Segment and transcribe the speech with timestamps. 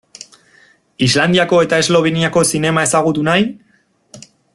[1.07, 3.47] Islandiako eta Esloveniako zinema ezagutu nahi?